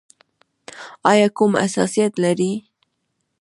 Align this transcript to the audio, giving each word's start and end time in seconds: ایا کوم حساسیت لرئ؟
ایا 1.11 1.27
کوم 1.37 1.51
حساسیت 1.63 2.13
لرئ؟ 2.21 2.53